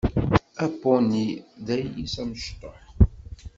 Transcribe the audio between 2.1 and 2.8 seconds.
amecṭuḥ.